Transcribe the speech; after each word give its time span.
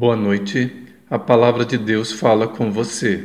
Boa 0.00 0.16
noite. 0.16 0.72
A 1.10 1.18
palavra 1.18 1.62
de 1.62 1.76
Deus 1.76 2.10
fala 2.10 2.48
com 2.48 2.72
você. 2.72 3.22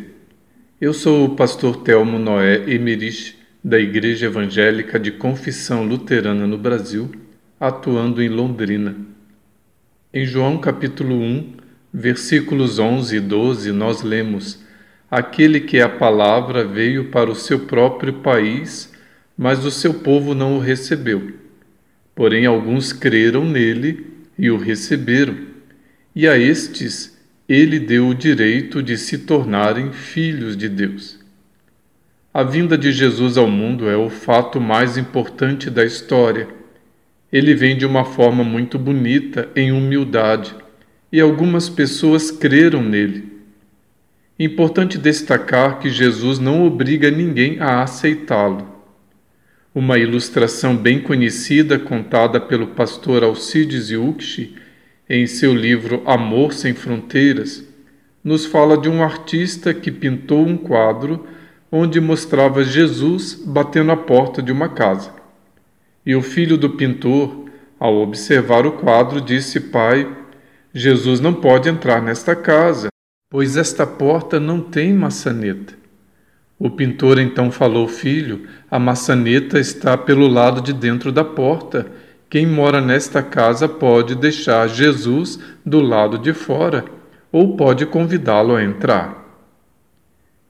Eu 0.81 0.94
sou 0.94 1.24
o 1.24 1.33
pastor 1.33 1.78
Telmo 1.78 2.20
Noé 2.20 2.70
Emerich, 2.70 3.38
da 3.63 3.79
Igreja 3.79 4.26
Evangélica 4.26 4.99
de 4.99 5.12
Confissão 5.12 5.85
Luterana 5.85 6.46
no 6.46 6.58
Brasil, 6.58 7.10
atuando 7.58 8.22
em 8.22 8.28
Londrina. 8.28 8.94
Em 10.13 10.26
João 10.26 10.58
capítulo 10.58 11.15
1, 11.15 11.53
versículos 11.94 12.78
11 12.78 13.15
e 13.15 13.19
12, 13.21 13.71
nós 13.71 14.01
lemos: 14.01 14.62
Aquele 15.10 15.62
que 15.62 15.78
é 15.78 15.81
a 15.81 15.87
palavra 15.87 16.66
veio 16.66 17.05
para 17.05 17.31
o 17.31 17.35
seu 17.35 17.59
próprio 17.59 18.16
país, 18.16 18.91
mas 19.38 19.63
o 19.63 19.71
seu 19.71 19.94
povo 19.94 20.35
não 20.35 20.57
o 20.57 20.59
recebeu. 20.59 21.35
Porém, 22.14 22.46
alguns 22.46 22.92
creram 22.92 23.46
nele 23.46 24.08
e 24.38 24.52
o 24.52 24.58
receberam 24.58 25.55
e 26.16 26.28
a 26.28 26.38
estes 26.38 27.16
ele 27.48 27.78
deu 27.78 28.08
o 28.08 28.16
direito 28.16 28.82
de 28.82 28.98
se 28.98 29.20
tornarem 29.20 29.92
filhos 29.92 30.56
de 30.56 30.70
Deus. 30.70 31.20
A 32.34 32.42
vinda 32.42 32.78
de 32.78 32.92
Jesus 32.92 33.38
ao 33.38 33.48
mundo 33.48 33.90
é 33.90 33.96
o 33.96 34.10
fato 34.10 34.59
mais 34.59 34.98
importante 34.98 35.70
da 35.70 35.86
história. 35.86 36.48
Ele 37.32 37.54
vem 37.54 37.78
de 37.78 37.86
uma 37.86 38.06
forma 38.06 38.44
muito 38.44 38.80
bonita, 38.80 39.50
em 39.56 39.72
humildade, 39.72 40.56
e 41.12 41.20
algumas 41.20 41.70
pessoas 41.70 42.32
creram 42.32 42.82
nele. 42.82 43.32
Importante 44.40 44.98
destacar 44.98 45.80
que 45.80 45.90
Jesus 45.90 46.40
não 46.40 46.66
obriga 46.66 47.12
ninguém 47.12 47.59
a 47.59 47.84
aceitá-lo. 47.84 48.73
Uma 49.73 49.98
ilustração 49.98 50.76
bem 50.76 51.02
conhecida 51.02 51.78
contada 51.78 52.40
pelo 52.40 52.68
pastor 52.68 53.23
Alcides 53.23 53.92
Yuxi 53.92 54.56
em 55.09 55.28
seu 55.28 55.53
livro 55.53 56.02
Amor 56.06 56.53
Sem 56.53 56.73
Fronteiras, 56.73 57.64
nos 58.23 58.45
fala 58.45 58.75
de 58.75 58.89
um 58.89 59.03
artista 59.03 59.73
que 59.73 59.92
pintou 59.92 60.45
um 60.45 60.58
quadro 60.58 61.28
onde 61.72 62.02
mostrava 62.02 62.64
Jesus 62.64 63.36
batendo 63.45 63.92
a 63.92 63.98
porta 63.98 64.42
de 64.42 64.52
uma 64.52 64.70
casa. 64.70 65.14
E 66.06 66.16
o 66.16 66.22
filho 66.22 66.58
do 66.58 66.72
pintor, 66.72 67.45
ao 67.80 67.95
observar 67.98 68.66
o 68.66 68.72
quadro, 68.72 69.22
disse: 69.22 69.59
Pai, 69.59 70.09
Jesus 70.73 71.20
não 71.20 71.33
pode 71.33 71.70
entrar 71.70 72.02
nesta 72.02 72.36
casa, 72.36 72.88
pois 73.30 73.58
esta 73.58 73.86
porta 73.86 74.39
não 74.39 74.59
tem 74.59 74.94
maçaneta. 74.94 75.73
O 76.58 76.70
pintor 76.70 77.20
então 77.20 77.52
falou: 77.52 77.88
Filho, 77.88 78.48
a 78.72 78.80
maçaneta 78.80 79.59
está 79.59 79.98
pelo 79.98 80.28
lado 80.28 80.61
de 80.61 80.73
dentro 80.73 81.11
da 81.11 81.23
porta 81.23 81.92
quem 82.30 82.45
mora 82.45 82.81
nesta 82.81 83.22
casa 83.22 83.68
pode 83.68 84.16
deixar 84.16 84.68
Jesus 84.68 85.40
do 85.66 85.80
lado 85.81 86.18
de 86.18 86.34
fora 86.34 86.86
ou 87.32 87.56
pode 87.56 87.86
convidá-lo 87.86 88.56
a 88.56 88.64
entrar. 88.64 89.23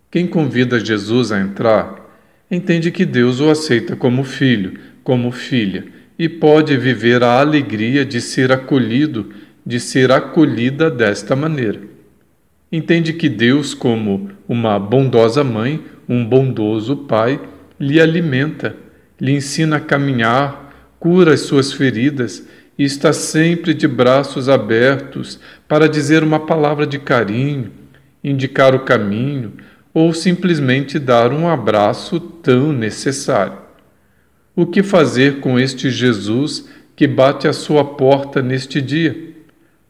Quem 0.09 0.25
convida 0.25 0.79
Jesus 0.79 1.31
a 1.31 1.39
entrar 1.39 1.95
entende 2.49 2.91
que 2.91 3.05
Deus 3.05 3.39
o 3.39 3.49
aceita 3.49 3.95
como 3.95 4.23
filho, 4.23 4.79
como 5.03 5.31
filha 5.31 5.85
e 6.17 6.29
pode 6.29 6.77
viver 6.77 7.23
a 7.23 7.39
alegria 7.39 8.05
de 8.05 8.21
ser 8.21 8.51
acolhido, 8.51 9.31
de 9.65 9.79
ser 9.79 10.11
acolhida 10.11 10.89
desta 10.89 11.35
maneira. 11.35 11.81
Entende 12.71 13.13
que 13.13 13.29
Deus, 13.29 13.73
como 13.73 14.29
uma 14.47 14.79
bondosa 14.79 15.43
mãe, 15.43 15.83
um 16.07 16.25
bondoso 16.25 16.95
pai, 16.95 17.39
lhe 17.79 17.99
alimenta, 17.99 18.75
lhe 19.19 19.33
ensina 19.33 19.77
a 19.77 19.81
caminhar 19.81 20.64
cura 21.05 21.35
as 21.35 21.41
suas 21.41 21.71
feridas 21.71 22.47
e 22.75 22.83
está 22.83 23.13
sempre 23.13 23.75
de 23.75 23.87
braços 23.87 24.49
abertos 24.49 25.39
para 25.67 25.87
dizer 25.87 26.23
uma 26.23 26.47
palavra 26.47 26.87
de 26.87 26.97
carinho, 26.97 27.71
indicar 28.23 28.73
o 28.73 28.79
caminho 28.79 29.53
ou 29.93 30.11
simplesmente 30.15 30.97
dar 30.97 31.31
um 31.31 31.47
abraço 31.47 32.19
tão 32.19 32.73
necessário. 32.73 33.59
O 34.55 34.65
que 34.65 34.81
fazer 34.81 35.41
com 35.41 35.59
este 35.59 35.91
Jesus 35.91 36.67
que 36.95 37.05
bate 37.05 37.47
à 37.47 37.53
sua 37.53 37.85
porta 37.85 38.41
neste 38.41 38.81
dia? 38.81 39.15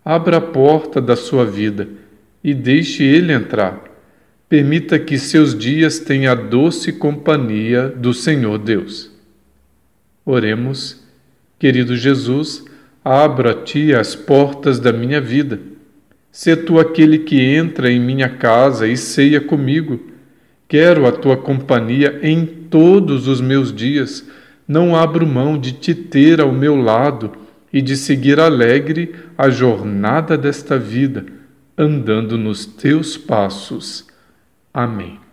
Abra 0.04 0.36
a 0.36 0.42
porta 0.42 1.00
da 1.00 1.16
sua 1.16 1.46
vida 1.46 1.88
e 2.44 2.54
deixe 2.54 3.06
ele 3.06 3.32
entrar. 3.32 3.82
Permita 4.50 5.00
que 5.00 5.18
seus 5.18 5.58
dias 5.58 5.98
tenham 5.98 6.34
a 6.34 6.36
doce 6.36 6.92
companhia 6.92 7.88
do 7.88 8.14
Senhor 8.14 8.58
Deus. 8.58 9.10
Oremos, 10.26 11.05
querido 11.60 11.96
Jesus, 11.96 12.66
abra 13.04 13.52
a 13.52 13.64
ti 13.64 13.94
as 13.94 14.16
portas 14.16 14.80
da 14.80 14.92
minha 14.92 15.22
vida. 15.22 15.60
Sê 16.32 16.56
tu 16.56 16.80
aquele 16.80 17.20
que 17.20 17.40
entra 17.42 17.90
em 17.90 18.00
minha 18.00 18.28
casa 18.28 18.88
e 18.88 18.98
ceia 18.98 19.40
comigo. 19.40 20.00
Quero 20.68 21.06
a 21.06 21.12
tua 21.12 21.38
companhia 21.38 22.20
em 22.22 22.46
todos 22.46 23.28
os 23.28 23.40
meus 23.40 23.74
dias. 23.74 24.28
Não 24.68 24.96
abro 24.96 25.26
mão 25.26 25.58
de 25.58 25.72
te 25.72 25.94
ter 25.94 26.42
ao 26.42 26.52
meu 26.52 26.76
lado 26.76 27.32
e 27.72 27.82
de 27.82 27.96
seguir 27.96 28.40
alegre 28.40 29.14
a 29.38 29.50
jornada 29.50 30.38
desta 30.38 30.78
vida, 30.78 31.26
andando 31.78 32.38
nos 32.38 32.66
teus 32.66 33.18
passos. 33.18 34.08
Amém. 34.74 35.25